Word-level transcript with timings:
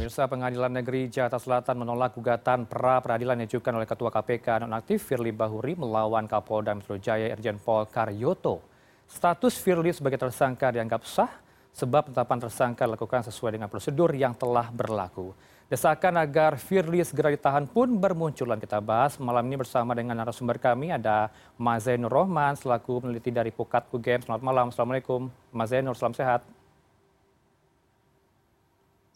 Pemirsa 0.00 0.24
Pengadilan 0.24 0.72
Negeri 0.72 1.12
Jakarta 1.12 1.36
Selatan 1.36 1.84
menolak 1.84 2.16
gugatan 2.16 2.64
pra 2.64 3.04
peradilan 3.04 3.36
yang 3.36 3.44
diajukan 3.44 3.76
oleh 3.76 3.84
Ketua 3.84 4.08
KPK 4.08 4.64
nonaktif 4.64 5.04
Firly 5.04 5.28
Bahuri 5.28 5.76
melawan 5.76 6.24
Kapolda 6.24 6.72
Metro 6.72 6.96
Jaya 6.96 7.36
Irjen 7.36 7.60
Pol 7.60 7.84
Karyoto. 7.84 8.64
Status 9.04 9.60
Firly 9.60 9.92
sebagai 9.92 10.16
tersangka 10.16 10.72
dianggap 10.72 11.04
sah 11.04 11.28
sebab 11.76 12.08
penetapan 12.08 12.38
tersangka 12.40 12.88
dilakukan 12.88 13.28
sesuai 13.28 13.60
dengan 13.60 13.68
prosedur 13.68 14.16
yang 14.16 14.32
telah 14.32 14.72
berlaku. 14.72 15.36
Desakan 15.68 16.16
agar 16.16 16.56
Firly 16.56 17.04
segera 17.04 17.28
ditahan 17.28 17.68
pun 17.68 17.92
bermunculan. 17.92 18.56
Kita 18.56 18.80
bahas 18.80 19.20
malam 19.20 19.44
ini 19.52 19.60
bersama 19.60 19.92
dengan 19.92 20.16
narasumber 20.16 20.56
kami 20.56 20.96
ada 20.96 21.28
Mas 21.60 21.84
Zainur 21.84 22.08
Rohman 22.08 22.56
selaku 22.56 23.04
peneliti 23.04 23.28
dari 23.28 23.52
Pukat 23.52 23.92
UGM. 23.92 24.24
Selamat 24.24 24.40
malam. 24.48 24.72
Assalamualaikum. 24.72 25.28
Mas 25.52 25.68
Zainur, 25.68 25.92
salam 25.92 26.16
sehat. 26.16 26.40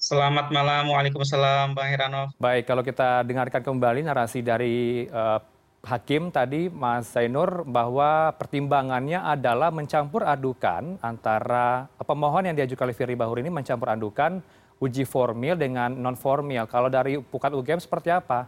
Selamat 0.05 0.52
malam, 0.52 0.93
Waalaikumsalam, 0.93 1.73
Bang 1.73 1.89
Heranov. 1.89 2.36
Baik, 2.36 2.68
kalau 2.68 2.85
kita 2.85 3.25
dengarkan 3.25 3.64
kembali 3.64 4.04
narasi 4.04 4.44
dari 4.44 5.08
uh, 5.08 5.40
Hakim 5.80 6.29
tadi, 6.29 6.68
Mas 6.68 7.08
Zainur, 7.08 7.64
bahwa 7.64 8.36
pertimbangannya 8.36 9.17
adalah 9.17 9.72
mencampur 9.72 10.29
adukan 10.29 11.00
antara 11.00 11.89
pemohon 12.04 12.44
yang 12.44 12.53
diajukan 12.53 12.85
oleh 12.85 12.93
Firly 12.93 13.17
Bahuri 13.17 13.40
ini 13.40 13.49
mencampur 13.49 13.96
adukan 13.96 14.44
uji 14.77 15.08
formil 15.08 15.57
dengan 15.57 15.96
non 15.96 16.21
formil. 16.21 16.68
Kalau 16.68 16.93
dari 16.93 17.16
Pukat 17.16 17.57
UGM 17.57 17.80
seperti 17.80 18.13
apa 18.13 18.44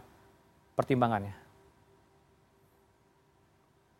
pertimbangannya? 0.77 1.33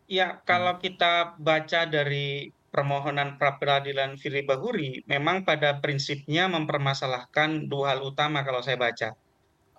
Ya, 0.06 0.38
kalau 0.46 0.78
kita 0.78 1.34
baca 1.42 1.90
dari 1.90 2.54
permohonan 2.68 3.40
pra 3.40 3.56
peradilan 3.56 4.20
Firly 4.20 4.44
Bahuri 4.44 5.02
memang 5.08 5.48
pada 5.48 5.80
prinsipnya 5.80 6.46
mempermasalahkan 6.52 7.66
dua 7.66 7.96
hal 7.96 8.04
utama 8.04 8.44
kalau 8.44 8.60
saya 8.60 8.76
baca. 8.76 9.16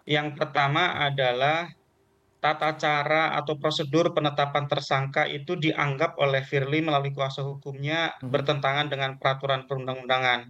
Yang 0.09 0.41
pertama 0.41 0.97
adalah 0.97 1.69
tata 2.39 2.79
cara 2.79 3.35
atau 3.35 3.59
prosedur 3.59 4.15
penetapan 4.15 4.65
tersangka 4.65 5.27
itu 5.27 5.59
dianggap 5.59 6.15
oleh 6.17 6.41
Firly 6.41 6.79
melalui 6.79 7.11
kuasa 7.11 7.43
hukumnya 7.43 8.15
hmm. 8.17 8.31
bertentangan 8.31 8.87
dengan 8.87 9.19
peraturan 9.19 9.67
perundang-undangan. 9.67 10.49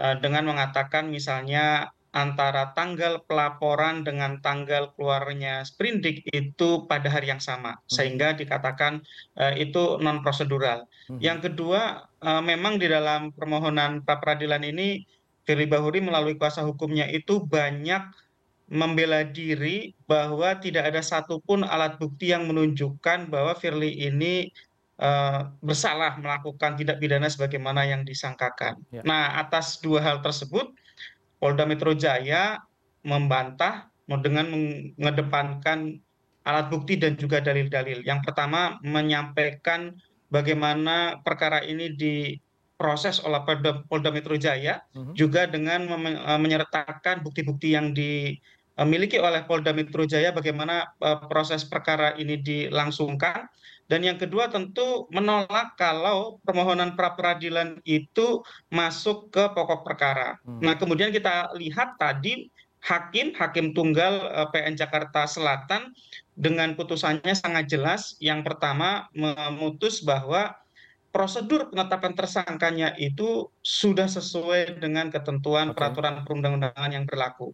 Eh, 0.00 0.16
dengan 0.24 0.48
mengatakan 0.48 1.12
misalnya 1.12 1.92
antara 2.10 2.74
tanggal 2.74 3.22
pelaporan 3.22 4.02
dengan 4.02 4.42
tanggal 4.42 4.90
keluarnya 4.98 5.62
sprindik 5.62 6.26
itu 6.34 6.84
pada 6.90 7.06
hari 7.06 7.30
yang 7.30 7.38
sama 7.38 7.78
hmm. 7.78 7.86
sehingga 7.86 8.34
dikatakan 8.34 8.98
uh, 9.38 9.54
itu 9.54 10.02
non 10.02 10.18
prosedural. 10.26 10.90
Hmm. 11.06 11.22
Yang 11.22 11.50
kedua 11.50 12.10
uh, 12.18 12.42
memang 12.42 12.82
di 12.82 12.90
dalam 12.90 13.30
permohonan 13.30 14.02
pra 14.02 14.18
peradilan 14.18 14.66
ini 14.66 15.06
Firly 15.46 15.70
Bahuri 15.70 16.02
melalui 16.02 16.34
kuasa 16.34 16.66
hukumnya 16.66 17.06
itu 17.06 17.46
banyak 17.46 18.02
membela 18.70 19.26
diri 19.26 19.94
bahwa 20.06 20.54
tidak 20.62 20.94
ada 20.94 21.02
satupun 21.02 21.66
alat 21.66 21.98
bukti 21.98 22.30
yang 22.30 22.46
menunjukkan 22.46 23.30
bahwa 23.30 23.54
Firly 23.54 24.06
ini 24.06 24.50
uh, 24.98 25.50
bersalah 25.58 26.18
melakukan 26.18 26.78
tindak 26.78 27.02
pidana 27.02 27.26
sebagaimana 27.26 27.86
yang 27.86 28.06
disangkakan. 28.06 28.78
Ya. 28.94 29.02
Nah, 29.02 29.42
atas 29.42 29.82
dua 29.82 29.98
hal 30.02 30.22
tersebut 30.22 30.70
polda 31.40 31.64
metro 31.64 31.96
jaya 31.96 32.60
membantah 33.02 33.88
dengan 34.20 34.52
mengedepankan 34.52 35.98
alat 36.44 36.66
bukti 36.68 37.00
dan 37.00 37.16
juga 37.16 37.40
dalil 37.40 37.72
dalil 37.72 38.04
yang 38.04 38.20
pertama 38.20 38.76
menyampaikan 38.84 39.96
bagaimana 40.32 41.20
perkara 41.20 41.62
ini 41.64 41.94
diproses 41.94 43.20
oleh 43.22 43.40
polda 43.86 44.10
metro 44.10 44.34
jaya 44.34 44.80
mhm. 44.96 45.14
juga 45.14 45.46
dengan 45.46 45.84
e, 45.86 46.32
menyertakan 46.40 47.20
bukti 47.20 47.44
bukti 47.44 47.76
yang 47.76 47.92
dimiliki 48.80 49.20
oleh 49.20 49.44
polda 49.44 49.76
metro 49.76 50.08
jaya 50.08 50.32
bagaimana 50.32 50.96
e, 50.96 51.10
proses 51.28 51.68
perkara 51.68 52.16
ini 52.16 52.40
dilangsungkan 52.40 53.44
dan 53.90 54.06
yang 54.06 54.22
kedua 54.22 54.46
tentu 54.46 55.10
menolak 55.10 55.74
kalau 55.74 56.38
permohonan 56.46 56.94
pra 56.94 57.18
peradilan 57.18 57.82
itu 57.82 58.38
masuk 58.70 59.34
ke 59.34 59.50
pokok 59.50 59.82
perkara. 59.82 60.38
Hmm. 60.46 60.62
Nah 60.62 60.78
kemudian 60.78 61.10
kita 61.10 61.50
lihat 61.58 61.98
tadi 61.98 62.46
hakim 62.86 63.34
hakim 63.34 63.74
tunggal 63.74 64.30
uh, 64.30 64.48
PN 64.54 64.78
Jakarta 64.78 65.26
Selatan 65.26 65.90
dengan 66.38 66.78
putusannya 66.78 67.34
sangat 67.34 67.66
jelas. 67.66 68.14
Yang 68.22 68.46
pertama 68.54 69.10
memutus 69.10 70.06
bahwa 70.06 70.54
prosedur 71.10 71.74
penetapan 71.74 72.14
tersangkanya 72.14 72.94
itu 72.94 73.50
sudah 73.58 74.06
sesuai 74.06 74.78
dengan 74.78 75.10
ketentuan 75.10 75.74
okay. 75.74 75.82
peraturan 75.82 76.22
perundang-undangan 76.22 76.94
yang 76.94 77.10
berlaku. 77.10 77.50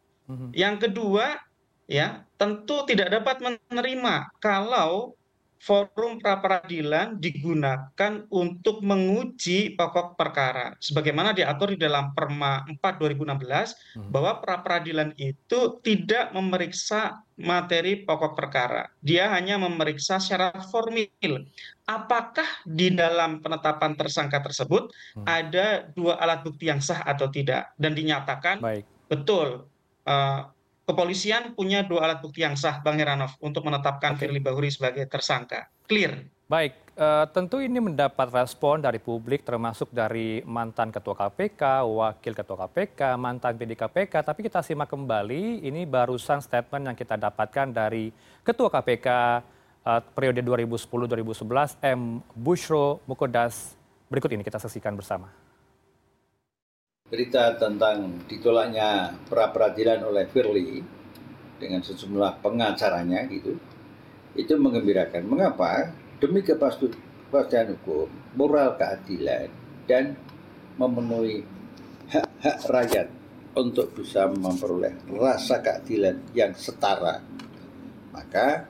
Yang 0.52 0.88
kedua 0.88 1.38
ya 1.86 2.26
tentu 2.34 2.82
tidak 2.82 3.14
dapat 3.14 3.38
menerima 3.40 4.34
kalau 4.42 5.14
forum 5.56 6.20
pra 6.20 6.38
peradilan 6.38 7.16
digunakan 7.16 8.12
untuk 8.28 8.84
menguji 8.84 9.74
pokok 9.74 10.14
perkara 10.14 10.76
sebagaimana 10.78 11.32
diatur 11.32 11.74
di 11.74 11.80
dalam 11.80 12.12
Perma 12.12 12.62
4 12.68 12.76
2016 12.78 13.98
hmm. 13.98 14.10
bahwa 14.12 14.38
pra 14.38 14.60
peradilan 14.60 15.16
itu 15.16 15.80
tidak 15.80 16.30
memeriksa 16.36 17.24
materi 17.40 18.04
pokok 18.04 18.32
perkara. 18.36 18.88
Dia 19.00 19.32
hanya 19.32 19.60
memeriksa 19.60 20.20
syarat 20.22 20.70
formil. 20.70 21.48
Apakah 21.88 22.46
di 22.62 22.92
dalam 22.92 23.40
penetapan 23.40 23.98
tersangka 23.98 24.44
tersebut 24.44 24.92
hmm. 25.18 25.24
ada 25.24 25.88
dua 25.96 26.20
alat 26.20 26.46
bukti 26.46 26.68
yang 26.68 26.78
sah 26.78 27.02
atau 27.02 27.32
tidak 27.32 27.72
dan 27.80 27.96
dinyatakan 27.96 28.60
Baik. 28.62 28.84
betul 29.10 29.66
kepolisian 30.86 31.58
punya 31.58 31.82
dua 31.82 32.06
alat 32.06 32.22
bukti 32.22 32.46
yang 32.46 32.54
sah 32.54 32.78
bang 32.78 33.02
heranov 33.02 33.34
untuk 33.42 33.66
menetapkan 33.66 34.14
firly 34.14 34.38
bahuri 34.38 34.70
sebagai 34.70 35.02
tersangka. 35.10 35.66
Clear? 35.90 36.22
Baik 36.46 36.86
uh, 36.96 37.24
tentu 37.30 37.60
ini 37.60 37.78
mendapat 37.78 38.32
respon 38.32 38.80
dari 38.80 38.98
publik 38.98 39.44
termasuk 39.44 39.92
dari 39.92 40.40
mantan 40.42 40.90
ketua 40.90 41.14
kpk 41.14 41.62
wakil 41.84 42.32
ketua 42.32 42.56
kpk 42.66 43.00
mantan 43.20 43.54
pd 43.54 43.76
kpk 43.76 44.14
tapi 44.24 44.40
kita 44.48 44.64
simak 44.64 44.90
kembali 44.90 45.62
ini 45.62 45.84
barusan 45.84 46.40
statement 46.40 46.92
yang 46.92 46.96
kita 46.96 47.20
dapatkan 47.20 47.70
dari 47.70 48.10
ketua 48.42 48.72
kpk 48.72 49.08
uh, 49.84 50.00
periode 50.16 50.40
2010-2011 50.42 51.78
M. 51.84 52.20
Bushro 52.34 53.04
Mukodas. 53.04 53.76
Berikut 54.06 54.30
ini 54.32 54.42
kita 54.46 54.62
saksikan 54.62 54.94
bersama 54.94 55.45
berita 57.06 57.54
tentang 57.54 58.18
ditolaknya 58.26 59.14
pra 59.30 59.54
peradilan 59.54 60.02
oleh 60.02 60.26
Firly 60.26 60.82
dengan 61.56 61.80
sejumlah 61.80 62.42
pengacaranya 62.42 63.24
gitu 63.30 63.54
itu 64.36 64.52
mengembirakan. 64.58 65.24
Mengapa? 65.24 65.94
Demi 66.16 66.40
kepastian 66.40 67.76
hukum, 67.76 68.08
moral 68.36 68.76
keadilan 68.80 69.52
dan 69.84 70.16
memenuhi 70.80 71.44
hak-hak 72.08 72.56
rakyat 72.68 73.08
untuk 73.56 73.92
bisa 73.96 74.28
memperoleh 74.28 74.96
rasa 75.12 75.60
keadilan 75.60 76.20
yang 76.32 76.52
setara. 76.56 77.20
Maka 78.12 78.68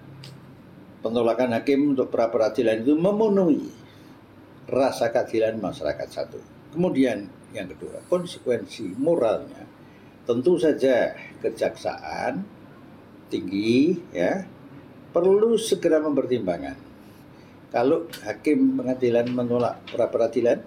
penolakan 1.03 1.54
hakim 1.54 1.94
untuk 1.94 2.10
pra 2.10 2.30
peradilan 2.30 2.82
itu 2.82 2.94
memenuhi 2.98 3.70
rasa 4.66 5.10
keadilan 5.14 5.58
masyarakat 5.62 6.08
satu. 6.10 6.38
Kemudian 6.74 7.30
yang 7.54 7.70
kedua, 7.70 8.02
konsekuensi 8.10 8.96
moralnya 8.98 9.66
tentu 10.26 10.58
saja 10.58 11.14
kejaksaan 11.38 12.42
tinggi 13.30 13.94
ya 14.10 14.42
perlu 15.14 15.54
segera 15.54 16.02
mempertimbangkan. 16.02 16.76
Kalau 17.70 18.10
hakim 18.26 18.78
pengadilan 18.78 19.26
menolak 19.30 19.86
pra 19.90 20.10
peradilan, 20.10 20.62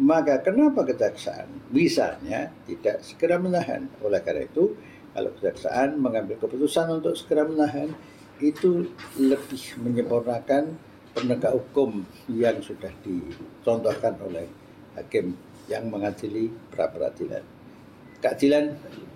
maka 0.00 0.40
kenapa 0.40 0.84
kejaksaan 0.84 1.46
misalnya 1.72 2.52
tidak 2.68 3.04
segera 3.04 3.36
menahan? 3.40 3.88
Oleh 4.00 4.20
karena 4.24 4.48
itu, 4.48 4.76
kalau 5.12 5.30
kejaksaan 5.36 6.00
mengambil 6.00 6.36
keputusan 6.40 7.00
untuk 7.00 7.14
segera 7.16 7.48
menahan, 7.48 7.92
itu 8.42 8.90
lebih 9.16 9.78
menyempurnakan 9.80 10.74
penegak 11.14 11.54
hukum 11.54 12.02
yang 12.26 12.58
sudah 12.58 12.90
dicontohkan 13.06 14.18
oleh 14.26 14.50
hakim 14.96 15.34
yang 15.70 15.88
mengadili 15.88 16.52
pra 16.70 16.88
peradilan. 16.90 17.42
Keadilan 18.20 18.72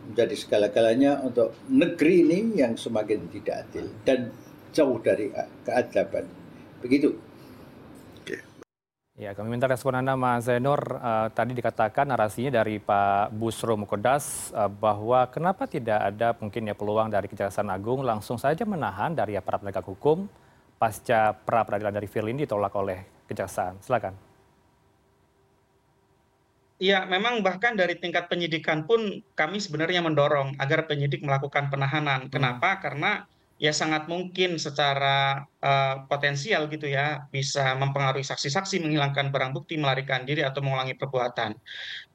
menjadi 0.08 0.36
segala-galanya 0.36 1.20
untuk 1.24 1.52
negeri 1.68 2.24
ini 2.24 2.60
yang 2.60 2.76
semakin 2.76 3.28
tidak 3.32 3.68
adil 3.68 3.86
dan 4.04 4.32
jauh 4.72 4.96
dari 5.00 5.32
keadaban. 5.64 6.28
Begitu. 6.84 7.16
Ya, 9.18 9.34
kami 9.34 9.50
minta 9.50 9.66
respon 9.66 9.98
Anda, 9.98 10.14
Mas 10.14 10.46
Zainur. 10.46 10.78
Uh, 10.78 11.26
tadi 11.34 11.50
dikatakan 11.50 12.06
narasinya 12.06 12.62
dari 12.62 12.78
Pak 12.78 13.34
Busro 13.34 13.74
Mukodas 13.74 14.54
uh, 14.54 14.70
bahwa 14.70 15.26
kenapa 15.26 15.66
tidak 15.66 15.98
ada 15.98 16.38
mungkin 16.38 16.70
ya 16.70 16.78
peluang 16.78 17.10
dari 17.10 17.26
Kejaksaan 17.26 17.66
Agung 17.66 18.06
langsung 18.06 18.38
saja 18.38 18.62
menahan 18.62 19.18
dari 19.18 19.34
aparat 19.34 19.66
penegak 19.66 19.82
hukum 19.90 20.30
pasca 20.78 21.34
pra 21.34 21.66
peradilan 21.66 21.98
dari 21.98 22.06
Firly 22.06 22.46
ditolak 22.46 22.70
oleh 22.78 23.26
Kejaksaan. 23.26 23.82
Silakan. 23.82 24.27
Ya, 26.78 27.02
memang 27.10 27.42
bahkan 27.42 27.74
dari 27.74 27.98
tingkat 27.98 28.30
penyidikan 28.30 28.86
pun 28.86 29.26
kami 29.34 29.58
sebenarnya 29.58 29.98
mendorong 29.98 30.54
agar 30.62 30.86
penyidik 30.86 31.26
melakukan 31.26 31.74
penahanan. 31.74 32.30
Kenapa? 32.30 32.78
Karena 32.78 33.26
ya 33.58 33.74
sangat 33.74 34.06
mungkin 34.06 34.54
secara 34.54 35.42
uh, 35.58 36.06
potensial 36.06 36.70
gitu 36.70 36.86
ya 36.86 37.26
bisa 37.34 37.74
mempengaruhi 37.74 38.22
saksi-saksi 38.22 38.78
menghilangkan 38.78 39.34
barang 39.34 39.50
bukti 39.50 39.74
melarikan 39.74 40.22
diri 40.22 40.46
atau 40.46 40.62
mengulangi 40.62 40.94
perbuatan. 40.94 41.58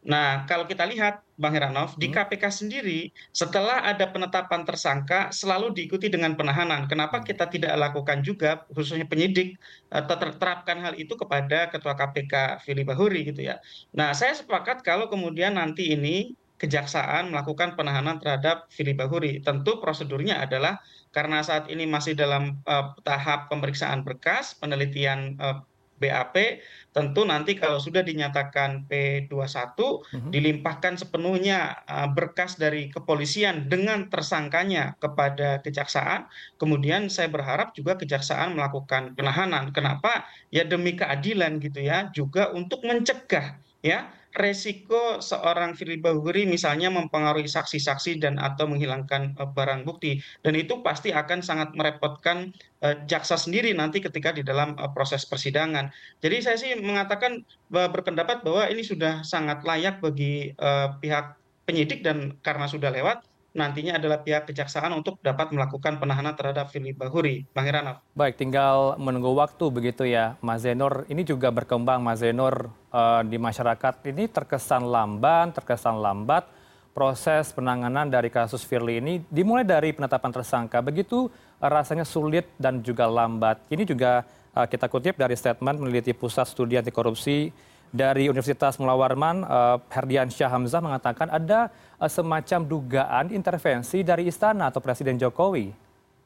Nah 0.07 0.47
kalau 0.47 0.63
kita 0.63 0.87
lihat 0.87 1.23
Bang 1.35 1.55
Heranov 1.55 1.99
di 1.99 2.07
KPK 2.07 2.43
hmm. 2.47 2.57
sendiri 2.63 2.99
setelah 3.35 3.83
ada 3.83 4.07
penetapan 4.07 4.63
tersangka 4.63 5.35
selalu 5.35 5.75
diikuti 5.75 6.07
dengan 6.07 6.39
penahanan. 6.39 6.87
Kenapa 6.87 7.19
hmm. 7.19 7.27
kita 7.27 7.51
tidak 7.51 7.75
lakukan 7.75 8.23
juga 8.23 8.63
khususnya 8.71 9.03
penyidik 9.03 9.59
uh, 9.91 10.03
terapkan 10.07 10.79
hal 10.79 10.95
itu 10.95 11.19
kepada 11.19 11.67
Ketua 11.67 11.99
KPK 11.99 12.63
Fili 12.63 12.87
Bahuri 12.87 13.27
gitu 13.27 13.43
ya. 13.43 13.59
Nah 13.91 14.15
saya 14.15 14.31
sepakat 14.31 14.79
kalau 14.79 15.11
kemudian 15.11 15.59
nanti 15.59 15.91
ini 15.91 16.39
kejaksaan 16.63 17.27
melakukan 17.35 17.75
penahanan 17.75 18.23
terhadap 18.23 18.71
Fili 18.71 18.95
Bahuri. 18.95 19.43
Tentu 19.43 19.83
prosedurnya 19.83 20.39
adalah 20.39 20.79
karena 21.13 21.45
saat 21.45 21.69
ini 21.69 21.85
masih 21.85 22.17
dalam 22.17 22.57
uh, 22.65 22.97
tahap 23.05 23.47
pemeriksaan 23.47 24.01
berkas, 24.01 24.57
penelitian 24.57 25.37
uh, 25.37 25.61
BAP, 26.01 26.59
tentu 26.91 27.23
nanti 27.23 27.55
kalau 27.55 27.79
sudah 27.79 28.03
dinyatakan 28.03 28.89
P21 28.89 29.31
uh-huh. 29.77 30.29
dilimpahkan 30.33 30.99
sepenuhnya 30.99 31.85
uh, 31.85 32.09
berkas 32.11 32.57
dari 32.59 32.89
kepolisian 32.91 33.69
dengan 33.69 34.09
tersangkanya 34.09 34.97
kepada 34.97 35.61
kejaksaan. 35.63 36.27
Kemudian 36.57 37.07
saya 37.07 37.29
berharap 37.29 37.71
juga 37.77 37.95
kejaksaan 37.95 38.57
melakukan 38.57 39.13
penahanan. 39.13 39.71
Kenapa? 39.71 40.27
Ya 40.49 40.67
demi 40.67 40.97
keadilan 40.97 41.61
gitu 41.61 41.79
ya, 41.79 42.09
juga 42.11 42.51
untuk 42.51 42.83
mencegah 42.83 43.61
ya 43.85 44.09
resiko 44.33 45.21
seorang 45.21 45.77
Firly 45.77 46.01
Bahuri 46.01 46.49
misalnya 46.49 46.89
mempengaruhi 46.89 47.45
saksi-saksi 47.45 48.17
dan 48.17 48.41
atau 48.41 48.65
menghilangkan 48.65 49.37
uh, 49.37 49.45
barang 49.45 49.85
bukti 49.85 50.17
dan 50.41 50.57
itu 50.57 50.81
pasti 50.81 51.13
akan 51.13 51.45
sangat 51.45 51.73
merepotkan 51.77 52.49
uh, 52.81 52.97
jaksa 53.05 53.37
sendiri 53.37 53.73
nanti 53.77 54.01
ketika 54.01 54.33
di 54.33 54.41
dalam 54.41 54.73
uh, 54.81 54.89
proses 54.89 55.21
persidangan. 55.29 55.93
Jadi 56.25 56.37
saya 56.41 56.57
sih 56.57 56.73
mengatakan 56.81 57.45
berpendapat 57.69 58.41
bahwa 58.41 58.65
ini 58.69 58.81
sudah 58.81 59.21
sangat 59.25 59.65
layak 59.65 59.97
bagi 59.97 60.53
pihak 61.01 61.33
penyidik 61.65 62.05
dan 62.05 62.37
karena 62.45 62.69
sudah 62.69 62.93
lewat 62.93 63.25
nantinya 63.53 64.01
adalah 64.01 64.25
pihak 64.25 64.49
kejaksaan 64.49 64.89
untuk 64.97 65.21
dapat 65.21 65.53
melakukan 65.53 66.01
penahanan 66.01 66.33
terhadap 66.33 66.73
Firly 66.73 66.97
Bahuri. 66.97 67.45
Bang 67.53 67.69
Heranov. 67.69 68.01
Baik, 68.17 68.41
tinggal 68.41 68.97
menunggu 68.97 69.29
waktu 69.37 69.65
begitu 69.69 70.09
ya, 70.09 70.35
Mas 70.41 70.65
Zenor. 70.65 71.05
Ini 71.05 71.21
juga 71.21 71.53
berkembang, 71.53 72.01
Mas 72.01 72.25
Zenor, 72.25 72.73
uh, 72.89 73.21
di 73.21 73.37
masyarakat 73.37 74.09
ini 74.09 74.25
terkesan 74.25 74.89
lamban, 74.89 75.53
terkesan 75.53 76.01
lambat 76.01 76.49
proses 76.93 77.49
penanganan 77.49 78.05
dari 78.05 78.29
kasus 78.29 78.61
Firly 78.61 79.01
ini 79.01 79.13
dimulai 79.29 79.65
dari 79.65 79.93
penetapan 79.93 80.33
tersangka. 80.33 80.81
Begitu 80.81 81.29
uh, 81.29 81.69
rasanya 81.69 82.09
sulit 82.09 82.49
dan 82.57 82.81
juga 82.81 83.05
lambat. 83.05 83.61
Ini 83.69 83.85
juga 83.85 84.25
uh, 84.57 84.65
kita 84.65 84.89
kutip 84.89 85.13
dari 85.13 85.37
statement 85.37 85.77
meneliti 85.77 86.13
Pusat 86.17 86.47
Studi 86.49 86.73
Anti 86.81 86.89
Korupsi 86.89 87.53
dari 87.93 88.25
Universitas 88.25 88.81
Mula 88.81 88.97
Warman, 88.97 89.45
uh, 89.45 89.77
Herdian 89.93 90.33
Syah 90.33 90.49
Hamzah 90.49 90.81
mengatakan 90.81 91.29
ada 91.29 91.69
uh, 92.01 92.09
semacam 92.09 92.65
dugaan 92.65 93.29
intervensi 93.29 94.01
dari 94.01 94.25
istana 94.25 94.73
atau 94.73 94.81
Presiden 94.81 95.21
Jokowi 95.21 95.69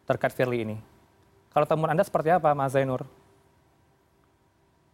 terkait 0.08 0.31
Firly 0.31 0.64
ini. 0.64 0.78
Kalau 1.52 1.68
temuan 1.68 1.92
Anda 1.92 2.08
seperti 2.08 2.31
apa, 2.31 2.56
Mas 2.56 2.72
Zainur? 2.72 3.04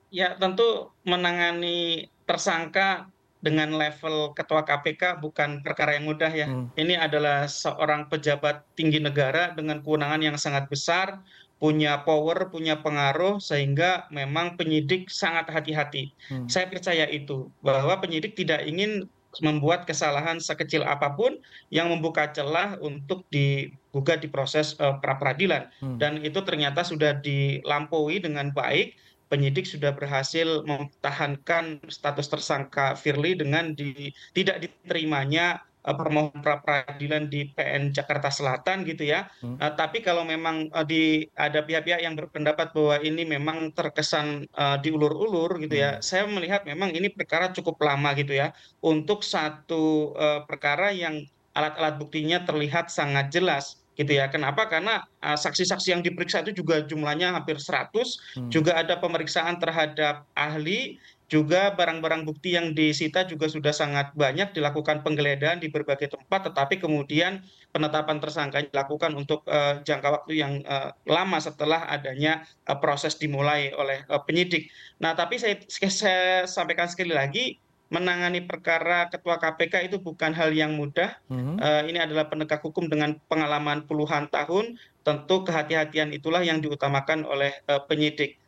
Ya, 0.09 0.33
tentu 0.33 0.89
menangani 1.05 2.09
tersangka 2.25 3.05
dengan 3.43 3.75
level 3.75 4.31
ketua 4.33 4.63
KPK 4.63 5.19
bukan 5.19 5.61
perkara 5.61 5.99
yang 5.99 6.09
mudah 6.09 6.31
ya. 6.31 6.47
Hmm. 6.49 6.71
Ini 6.73 6.97
adalah 6.97 7.45
seorang 7.45 8.09
pejabat 8.09 8.65
tinggi 8.73 8.97
negara 9.03 9.51
dengan 9.53 9.83
kewenangan 9.83 10.21
yang 10.23 10.37
sangat 10.39 10.65
besar, 10.71 11.21
punya 11.61 12.03
power, 12.03 12.51
punya 12.51 12.79
pengaruh, 12.83 13.39
sehingga 13.39 14.05
memang 14.11 14.59
penyidik 14.59 15.07
sangat 15.07 15.47
hati-hati. 15.47 16.11
Hmm. 16.27 16.45
Saya 16.51 16.67
percaya 16.67 17.07
itu, 17.07 17.47
bahwa 17.63 17.97
penyidik 18.03 18.35
tidak 18.35 18.67
ingin 18.67 19.07
membuat 19.41 19.89
kesalahan 19.89 20.37
sekecil 20.37 20.85
apa 20.85 21.17
pun 21.17 21.41
yang 21.73 21.89
membuka 21.89 22.29
celah 22.29 22.77
untuk 22.85 23.25
digugat 23.33 24.21
di 24.21 24.29
proses 24.29 24.77
uh, 24.77 25.01
pra 25.01 25.17
peradilan. 25.17 25.73
Hmm. 25.81 25.97
Dan 25.97 26.21
itu 26.21 26.37
ternyata 26.45 26.85
sudah 26.85 27.17
dilampaui 27.17 28.21
dengan 28.21 28.53
baik. 28.53 28.93
Penyidik 29.33 29.65
sudah 29.65 29.89
berhasil 29.97 30.61
mempertahankan 30.69 31.81
status 31.89 32.29
tersangka 32.29 32.93
Firly 32.93 33.33
dengan 33.33 33.73
di, 33.73 34.13
tidak 34.37 34.61
diterimanya 34.61 35.65
permohonan 35.83 36.39
pra 36.39 36.63
peradilan 36.63 37.27
di 37.27 37.51
PN 37.51 37.91
Jakarta 37.91 38.31
Selatan 38.31 38.87
gitu 38.87 39.03
ya. 39.03 39.27
Hmm. 39.43 39.59
Uh, 39.59 39.75
tapi 39.75 39.99
kalau 39.99 40.23
memang 40.23 40.71
uh, 40.71 40.87
di 40.87 41.27
ada 41.35 41.59
pihak-pihak 41.59 41.99
yang 41.99 42.15
berpendapat 42.15 42.71
bahwa 42.71 42.95
ini 43.03 43.27
memang 43.27 43.75
terkesan 43.75 44.47
uh, 44.55 44.79
diulur-ulur 44.79 45.59
gitu 45.59 45.75
ya. 45.75 45.99
Hmm. 45.99 46.01
Saya 46.01 46.23
melihat 46.31 46.63
memang 46.63 46.95
ini 46.95 47.11
perkara 47.11 47.51
cukup 47.51 47.75
lama 47.83 48.15
gitu 48.15 48.31
ya 48.31 48.55
untuk 48.79 49.27
satu 49.27 50.15
uh, 50.15 50.47
perkara 50.47 50.95
yang 50.95 51.27
alat-alat 51.53 51.99
buktinya 51.99 52.41
terlihat 52.47 52.87
sangat 52.87 53.29
jelas 53.29 53.83
gitu 53.93 54.17
ya. 54.17 54.25
Kenapa? 54.31 54.65
Karena 54.65 55.05
saksi-saksi 55.21 55.87
uh, 55.89 55.91
yang 55.97 56.01
diperiksa 56.01 56.41
itu 56.41 56.63
juga 56.63 56.81
jumlahnya 56.81 57.33
hampir 57.33 57.61
100, 57.61 57.93
hmm. 57.93 58.49
juga 58.49 58.73
ada 58.73 58.97
pemeriksaan 58.97 59.61
terhadap 59.61 60.25
ahli, 60.33 60.97
juga 61.31 61.73
barang-barang 61.73 62.27
bukti 62.27 62.53
yang 62.53 62.75
disita 62.75 63.25
juga 63.25 63.49
sudah 63.49 63.71
sangat 63.73 64.11
banyak 64.13 64.53
dilakukan 64.53 65.01
penggeledahan 65.01 65.57
di 65.57 65.71
berbagai 65.71 66.13
tempat, 66.13 66.51
tetapi 66.51 66.77
kemudian 66.77 67.41
penetapan 67.73 68.21
tersangka 68.21 68.61
dilakukan 68.61 69.15
untuk 69.17 69.41
uh, 69.49 69.81
jangka 69.81 70.09
waktu 70.21 70.37
yang 70.37 70.61
uh, 70.67 70.93
lama 71.09 71.37
setelah 71.41 71.89
adanya 71.89 72.45
uh, 72.69 72.77
proses 72.77 73.17
dimulai 73.17 73.73
oleh 73.73 74.05
uh, 74.11 74.21
penyidik. 74.21 74.69
Nah, 75.01 75.17
tapi 75.17 75.41
saya, 75.41 75.57
saya 75.69 76.45
sampaikan 76.45 76.85
sekali 76.85 77.15
lagi, 77.15 77.57
menangani 77.93 78.41
perkara 78.41 79.05
ketua 79.05 79.37
KPK 79.37 79.93
itu 79.93 79.97
bukan 80.01 80.33
hal 80.33 80.49
yang 80.49 80.73
mudah. 80.73 81.13
Mm-hmm. 81.29 81.55
Uh, 81.61 81.83
ini 81.85 81.99
adalah 82.01 82.25
penegak 82.25 82.65
hukum 82.65 82.89
dengan 82.89 83.21
pengalaman 83.29 83.85
puluhan 83.85 84.29
tahun. 84.33 84.81
Tentu 85.05 85.45
kehati-hatian 85.45 86.09
itulah 86.09 86.41
yang 86.41 86.57
diutamakan 86.57 87.21
oleh 87.25 87.53
uh, 87.69 87.85
penyidik. 87.85 88.41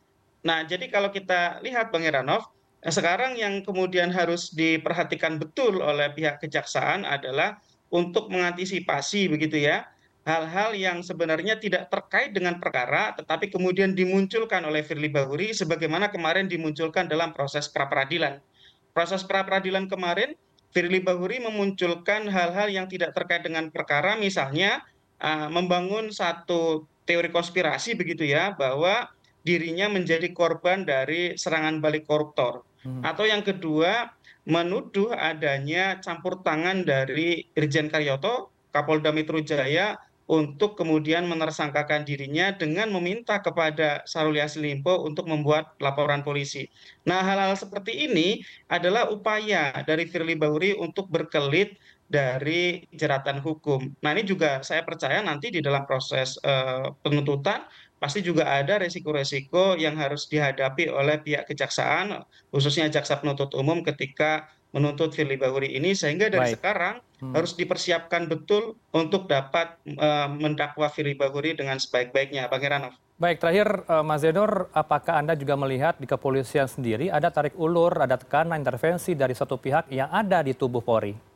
Nah, 0.46 0.66
jadi 0.66 0.90
kalau 0.90 1.10
kita 1.10 1.62
lihat 1.66 1.90
Bang 1.90 2.06
Heranov, 2.06 2.50
sekarang 2.94 3.34
yang 3.34 3.66
kemudian 3.66 4.14
harus 4.14 4.54
diperhatikan 4.54 5.42
betul 5.42 5.82
oleh 5.82 6.14
pihak 6.14 6.38
kejaksaan 6.38 7.02
adalah 7.02 7.58
untuk 7.90 8.30
mengantisipasi 8.30 9.30
begitu 9.30 9.58
ya 9.66 9.90
hal-hal 10.26 10.74
yang 10.74 11.06
sebenarnya 11.06 11.62
tidak 11.62 11.90
terkait 11.94 12.34
dengan 12.34 12.58
perkara 12.58 13.14
tetapi 13.14 13.54
kemudian 13.54 13.94
dimunculkan 13.94 14.66
oleh 14.66 14.82
Firly 14.82 15.10
Bahuri 15.10 15.54
sebagaimana 15.54 16.10
kemarin 16.10 16.50
dimunculkan 16.50 17.06
dalam 17.06 17.32
proses 17.32 17.70
pra 17.70 17.86
peradilan. 17.86 18.42
Proses 18.94 19.22
pra 19.22 19.46
peradilan 19.46 19.86
kemarin 19.86 20.34
Firly 20.74 21.00
Bahuri 21.00 21.40
memunculkan 21.40 22.28
hal-hal 22.28 22.68
yang 22.74 22.90
tidak 22.90 23.14
terkait 23.14 23.46
dengan 23.46 23.70
perkara 23.70 24.18
misalnya 24.18 24.82
uh, 25.22 25.48
membangun 25.48 26.10
satu 26.10 26.90
teori 27.06 27.30
konspirasi 27.30 27.94
begitu 27.94 28.26
ya 28.26 28.58
bahwa 28.58 29.08
dirinya 29.46 29.86
menjadi 29.94 30.26
korban 30.34 30.84
dari 30.84 31.38
serangan 31.38 31.78
balik 31.78 32.10
koruptor. 32.10 32.66
Atau 33.02 33.26
yang 33.26 33.42
kedua, 33.42 34.14
menuduh 34.46 35.12
adanya 35.18 35.98
campur 36.00 36.40
tangan 36.46 36.86
dari 36.86 37.50
Irjen 37.58 37.90
Karyoto, 37.90 38.54
Kapolda 38.70 39.10
Metro 39.10 39.42
Jaya, 39.42 39.98
untuk 40.26 40.74
kemudian 40.74 41.30
menersangkakan 41.30 42.02
dirinya 42.02 42.50
dengan 42.50 42.90
meminta 42.90 43.38
kepada 43.46 44.02
Sarul 44.10 44.42
Yassin 44.42 44.66
Limpo 44.66 45.06
untuk 45.06 45.30
membuat 45.30 45.78
laporan 45.78 46.26
polisi. 46.26 46.66
Nah, 47.06 47.22
hal-hal 47.22 47.54
seperti 47.54 48.10
ini 48.10 48.42
adalah 48.66 49.06
upaya 49.14 49.70
dari 49.86 50.10
Firly 50.10 50.34
Bahuri 50.34 50.74
untuk 50.74 51.14
berkelit 51.14 51.78
dari 52.06 52.86
jeratan 52.94 53.42
hukum. 53.42 53.90
Nah, 54.06 54.14
ini 54.14 54.22
juga 54.22 54.62
saya 54.62 54.86
percaya 54.86 55.22
nanti 55.26 55.50
di 55.50 55.60
dalam 55.62 55.90
proses 55.90 56.38
uh, 56.46 56.94
penuntutan 57.02 57.66
pasti 57.98 58.22
juga 58.22 58.46
ada 58.46 58.78
resiko-resiko 58.78 59.80
yang 59.80 59.98
harus 59.98 60.30
dihadapi 60.30 60.92
oleh 60.92 61.18
pihak 61.24 61.50
kejaksaan, 61.50 62.22
khususnya 62.54 62.92
jaksa 62.92 63.18
penuntut 63.18 63.56
umum 63.58 63.82
ketika 63.82 64.46
menuntut 64.76 65.16
Firly 65.16 65.40
Bahuri 65.40 65.72
ini, 65.72 65.96
sehingga 65.96 66.28
dari 66.28 66.52
Baik. 66.52 66.60
sekarang 66.60 66.96
hmm. 67.24 67.32
harus 67.32 67.56
dipersiapkan 67.56 68.28
betul 68.28 68.76
untuk 68.92 69.32
dapat 69.32 69.80
uh, 69.96 70.28
mendakwa 70.28 70.92
Firly 70.92 71.16
Bahuri 71.16 71.56
dengan 71.56 71.80
sebaik-baiknya. 71.80 72.52
Bang 72.52 72.62
Heranov. 72.62 72.94
Baik, 73.16 73.40
terakhir 73.40 73.88
uh, 73.88 74.04
Mas 74.04 74.28
Zedor, 74.28 74.68
apakah 74.76 75.24
Anda 75.24 75.40
juga 75.40 75.56
melihat 75.56 75.96
di 75.96 76.04
kepolisian 76.04 76.68
sendiri 76.68 77.08
ada 77.08 77.32
tarik 77.32 77.56
ulur, 77.56 77.96
ada 77.96 78.20
tekanan 78.20 78.60
intervensi 78.60 79.16
dari 79.16 79.32
satu 79.32 79.56
pihak 79.56 79.88
yang 79.88 80.12
ada 80.12 80.44
di 80.44 80.52
tubuh 80.52 80.84
Polri? 80.84 81.35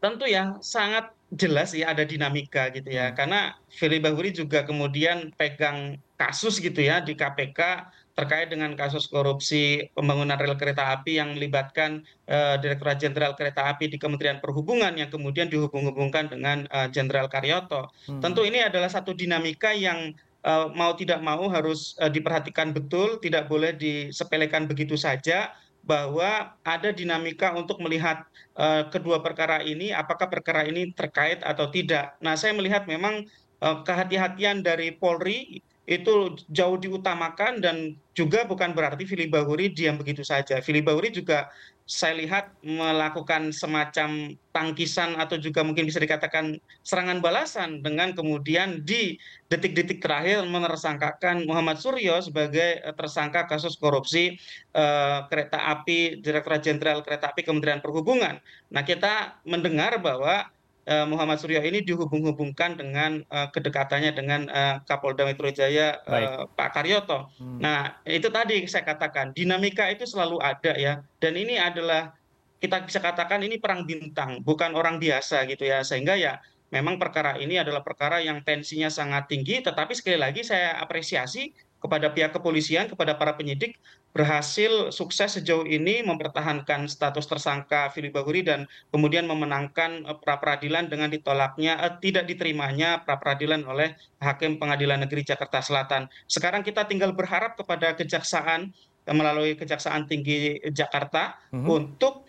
Tentu 0.00 0.28
ya, 0.28 0.60
sangat 0.60 1.16
jelas 1.34 1.74
ya 1.74 1.90
ada 1.90 2.06
dinamika 2.06 2.70
gitu 2.70 2.86
ya. 2.92 3.10
Hmm. 3.10 3.16
Karena 3.18 3.40
Firly 3.72 3.98
Bahuri 3.98 4.30
juga 4.30 4.62
kemudian 4.62 5.34
pegang 5.34 5.98
kasus 6.14 6.62
gitu 6.62 6.80
ya 6.80 7.02
di 7.02 7.18
KPK 7.18 7.90
terkait 8.16 8.48
dengan 8.48 8.72
kasus 8.72 9.04
korupsi 9.12 9.92
pembangunan 9.92 10.40
rel 10.40 10.56
kereta 10.56 10.96
api 10.96 11.20
yang 11.20 11.36
melibatkan 11.36 12.00
uh, 12.32 12.56
Direktorat 12.56 12.96
Jenderal 12.96 13.36
Kereta 13.36 13.68
Api 13.68 13.92
di 13.92 14.00
Kementerian 14.00 14.40
Perhubungan 14.40 14.96
yang 14.96 15.12
kemudian 15.12 15.52
dihubung-hubungkan 15.52 16.32
dengan 16.32 16.64
uh, 16.72 16.88
Jenderal 16.88 17.28
Karyoto. 17.28 17.92
Hmm. 18.08 18.24
Tentu 18.24 18.48
ini 18.48 18.64
adalah 18.64 18.88
satu 18.88 19.12
dinamika 19.12 19.76
yang 19.76 20.16
uh, 20.48 20.72
mau 20.72 20.96
tidak 20.96 21.20
mau 21.20 21.44
harus 21.52 21.92
uh, 22.00 22.08
diperhatikan 22.08 22.72
betul, 22.72 23.20
tidak 23.20 23.52
boleh 23.52 23.76
disepelekan 23.76 24.64
begitu 24.64 24.96
saja 24.96 25.52
bahwa 25.86 26.52
ada 26.66 26.90
dinamika 26.90 27.54
untuk 27.54 27.78
melihat 27.78 28.26
uh, 28.58 28.90
kedua 28.90 29.22
perkara 29.22 29.62
ini 29.62 29.94
apakah 29.94 30.26
perkara 30.26 30.66
ini 30.66 30.90
terkait 30.90 31.40
atau 31.46 31.70
tidak. 31.70 32.18
Nah, 32.18 32.34
saya 32.34 32.52
melihat 32.58 32.90
memang 32.90 33.22
uh, 33.62 33.86
kehati-hatian 33.86 34.66
dari 34.66 34.90
Polri 34.90 35.62
itu 35.86 36.34
jauh 36.50 36.74
diutamakan 36.74 37.62
dan 37.62 37.94
juga 38.18 38.42
bukan 38.42 38.74
berarti 38.74 39.06
Fili 39.06 39.30
Bahuri 39.30 39.70
diam 39.70 39.94
begitu 39.94 40.26
saja. 40.26 40.58
Fili 40.58 40.82
Bahuri 40.82 41.14
juga 41.14 41.46
saya 41.86 42.18
lihat 42.18 42.50
melakukan 42.66 43.54
semacam 43.54 44.34
tangkisan 44.50 45.14
atau 45.22 45.38
juga 45.38 45.62
mungkin 45.62 45.86
bisa 45.86 46.02
dikatakan 46.02 46.58
serangan 46.82 47.22
balasan 47.22 47.78
dengan 47.78 48.10
kemudian 48.10 48.82
di 48.82 49.14
detik-detik 49.46 50.02
terakhir 50.02 50.42
menersangkakan 50.50 51.46
Muhammad 51.46 51.78
Suryo 51.78 52.18
sebagai 52.18 52.82
eh, 52.82 52.94
tersangka 52.98 53.46
kasus 53.46 53.78
korupsi 53.78 54.34
uh, 54.74 55.30
kereta 55.30 55.62
api 55.78 56.18
Direktorat 56.18 56.66
Jenderal 56.66 57.06
Kereta 57.06 57.30
Api 57.30 57.46
Kementerian 57.46 57.78
Perhubungan. 57.78 58.42
Nah, 58.74 58.82
kita 58.82 59.38
mendengar 59.46 60.02
bahwa 60.02 60.42
Eh, 60.42 60.55
Muhammad 60.86 61.42
Suryo 61.42 61.58
ini 61.66 61.82
dihubung-hubungkan 61.82 62.78
dengan 62.78 63.26
uh, 63.34 63.50
kedekatannya 63.50 64.14
dengan 64.14 64.46
uh, 64.46 64.78
Kapolda 64.86 65.26
Metro 65.26 65.50
Jaya 65.50 65.98
uh, 66.06 66.46
Pak 66.46 66.78
Karyoto. 66.78 67.26
Hmm. 67.42 67.58
Nah, 67.58 67.98
itu 68.06 68.30
tadi 68.30 68.62
saya 68.70 68.86
katakan 68.86 69.34
dinamika 69.34 69.90
itu 69.90 70.06
selalu 70.06 70.38
ada 70.38 70.78
ya. 70.78 71.02
Dan 71.18 71.34
ini 71.34 71.58
adalah 71.58 72.14
kita 72.62 72.86
bisa 72.86 73.02
katakan 73.02 73.42
ini 73.42 73.58
perang 73.58 73.82
bintang, 73.82 74.46
bukan 74.46 74.78
orang 74.78 75.02
biasa 75.02 75.50
gitu 75.50 75.66
ya. 75.66 75.82
Sehingga 75.82 76.14
ya 76.14 76.38
memang 76.70 77.02
perkara 77.02 77.34
ini 77.34 77.58
adalah 77.58 77.82
perkara 77.82 78.22
yang 78.22 78.46
tensinya 78.46 78.86
sangat 78.86 79.26
tinggi, 79.26 79.66
tetapi 79.66 79.90
sekali 79.90 80.22
lagi 80.22 80.46
saya 80.46 80.78
apresiasi 80.78 81.50
kepada 81.80 82.10
pihak 82.10 82.32
kepolisian, 82.32 82.88
kepada 82.88 83.14
para 83.14 83.36
penyidik 83.36 83.76
berhasil 84.16 84.88
sukses 84.88 85.36
sejauh 85.36 85.68
ini 85.68 86.00
mempertahankan 86.00 86.88
status 86.88 87.28
tersangka 87.28 87.92
Fili 87.92 88.08
Bahuri 88.08 88.40
dan 88.40 88.64
kemudian 88.88 89.28
memenangkan 89.28 90.08
eh, 90.08 90.16
pra 90.16 90.40
peradilan 90.40 90.88
dengan 90.88 91.12
ditolaknya 91.12 91.76
eh, 91.84 91.92
tidak 92.00 92.24
diterimanya 92.24 93.04
pra 93.04 93.20
peradilan 93.20 93.60
oleh 93.68 93.92
Hakim 94.24 94.56
Pengadilan 94.56 95.04
Negeri 95.04 95.20
Jakarta 95.20 95.60
Selatan. 95.60 96.08
Sekarang 96.24 96.64
kita 96.64 96.88
tinggal 96.88 97.12
berharap 97.12 97.60
kepada 97.60 97.92
kejaksaan 97.92 98.72
eh, 99.04 99.14
melalui 99.14 99.52
Kejaksaan 99.52 100.08
Tinggi 100.08 100.64
Jakarta 100.72 101.36
mm 101.52 101.60
-hmm. 101.60 101.68
untuk 101.68 102.24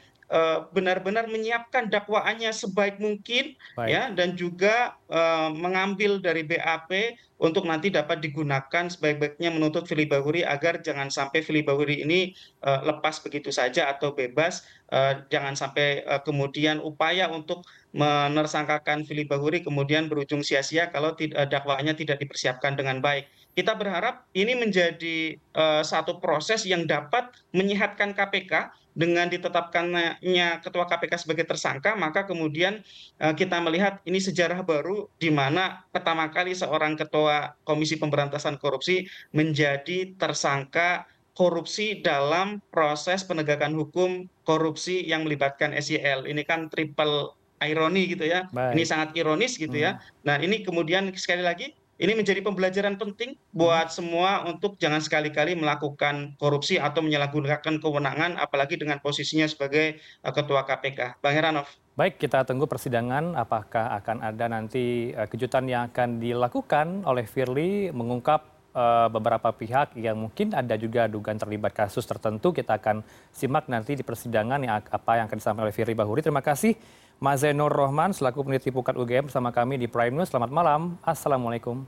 benar-benar 0.76 1.32
menyiapkan 1.32 1.88
dakwaannya 1.88 2.52
sebaik 2.52 3.00
mungkin 3.00 3.56
Baik. 3.80 3.88
ya 3.88 4.02
dan 4.12 4.36
juga 4.36 5.00
uh, 5.08 5.48
mengambil 5.56 6.20
dari 6.20 6.44
BAP 6.44 7.16
untuk 7.38 7.64
nanti 7.70 7.88
dapat 7.94 8.20
digunakan 8.20 8.92
sebaik-baiknya 8.92 9.54
menuntut 9.54 9.88
Fili 9.88 10.04
Bahuri 10.04 10.44
agar 10.44 10.84
jangan 10.84 11.08
sampai 11.08 11.46
Fili 11.46 11.64
Bahuri 11.64 12.04
ini 12.04 12.36
uh, 12.66 12.84
lepas 12.84 13.24
begitu 13.24 13.56
saja 13.56 13.88
atau 13.88 14.12
bebas 14.12 14.68
uh, 14.92 15.24
jangan 15.32 15.56
sampai 15.56 16.04
uh, 16.04 16.20
kemudian 16.20 16.84
upaya 16.84 17.32
untuk 17.32 17.64
menersangkakan 17.96 19.08
Fili 19.08 19.24
Bahuri 19.24 19.64
kemudian 19.64 20.12
berujung 20.12 20.44
sia-sia 20.44 20.92
kalau 20.92 21.16
dakwaannya 21.24 21.96
tidak 21.96 22.20
dipersiapkan 22.20 22.76
dengan 22.76 23.00
baik 23.00 23.32
kita 23.58 23.74
berharap 23.74 24.30
ini 24.38 24.54
menjadi 24.54 25.34
uh, 25.58 25.82
satu 25.82 26.22
proses 26.22 26.62
yang 26.70 26.86
dapat 26.86 27.34
menyehatkan 27.58 28.14
KPK 28.14 28.70
dengan 28.98 29.30
ditetapkannya 29.30 30.66
ketua 30.66 30.90
KPK 30.90 31.22
sebagai 31.22 31.46
tersangka, 31.46 31.94
maka 31.94 32.26
kemudian 32.26 32.82
uh, 33.22 33.38
kita 33.38 33.62
melihat 33.62 34.02
ini 34.10 34.18
sejarah 34.18 34.66
baru 34.66 35.06
di 35.22 35.30
mana 35.30 35.86
pertama 35.94 36.34
kali 36.34 36.58
seorang 36.58 36.98
ketua 36.98 37.54
Komisi 37.62 38.02
Pemberantasan 38.02 38.58
Korupsi 38.58 39.06
menjadi 39.38 40.18
tersangka 40.18 41.06
korupsi 41.38 42.02
dalam 42.02 42.58
proses 42.74 43.22
penegakan 43.22 43.78
hukum 43.78 44.26
korupsi 44.42 45.06
yang 45.06 45.30
melibatkan 45.30 45.70
SEL. 45.78 46.26
Ini 46.26 46.42
kan 46.42 46.66
triple 46.74 47.38
ironi 47.62 48.10
gitu 48.10 48.26
ya. 48.26 48.50
Baik. 48.50 48.74
Ini 48.74 48.84
sangat 48.90 49.10
ironis 49.14 49.62
gitu 49.62 49.78
ya. 49.78 49.94
hmm. 49.94 50.02
ya. 50.02 50.26
Nah, 50.26 50.36
ini 50.42 50.66
kemudian 50.66 51.14
sekali 51.14 51.46
lagi 51.46 51.78
ini 51.98 52.14
menjadi 52.14 52.46
pembelajaran 52.46 52.94
penting 52.96 53.34
buat 53.50 53.90
semua 53.90 54.46
untuk 54.46 54.78
jangan 54.78 55.02
sekali-kali 55.02 55.58
melakukan 55.58 56.38
korupsi 56.38 56.78
atau 56.78 57.02
menyalahgunakan 57.02 57.82
kewenangan 57.82 58.38
apalagi 58.38 58.78
dengan 58.78 59.02
posisinya 59.02 59.50
sebagai 59.50 59.98
uh, 60.22 60.30
ketua 60.30 60.62
KPK. 60.62 61.18
Bang 61.18 61.34
Heranov. 61.34 61.66
Baik, 61.98 62.22
kita 62.22 62.46
tunggu 62.46 62.70
persidangan 62.70 63.34
apakah 63.34 63.98
akan 63.98 64.22
ada 64.22 64.46
nanti 64.46 65.10
uh, 65.18 65.26
kejutan 65.26 65.66
yang 65.66 65.90
akan 65.90 66.22
dilakukan 66.22 67.02
oleh 67.02 67.26
Firly 67.26 67.90
mengungkap 67.90 68.46
uh, 68.78 69.10
beberapa 69.10 69.50
pihak 69.50 69.98
yang 69.98 70.22
mungkin 70.22 70.54
ada 70.54 70.78
juga 70.78 71.10
dugaan 71.10 71.42
terlibat 71.42 71.74
kasus 71.74 72.06
tertentu. 72.06 72.54
Kita 72.54 72.78
akan 72.78 73.02
simak 73.34 73.66
nanti 73.74 73.98
di 73.98 74.06
persidangan 74.06 74.62
apa 74.70 75.12
yang 75.18 75.26
akan 75.26 75.38
disampaikan 75.42 75.66
oleh 75.66 75.74
Firly 75.74 75.98
Bahuri. 75.98 76.22
Terima 76.22 76.46
kasih 76.46 76.78
Mas 77.18 77.42
Zainur 77.42 77.74
Rohman 77.74 78.14
selaku 78.14 78.46
peneliti 78.46 78.70
Pukat 78.70 78.94
UGM 78.94 79.26
bersama 79.26 79.50
kami 79.50 79.82
di 79.82 79.90
Prime 79.90 80.14
News. 80.14 80.30
Selamat 80.30 80.54
malam. 80.54 81.02
Assalamualaikum. 81.02 81.82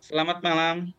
Selamat 0.00 0.40
malam. 0.40 0.96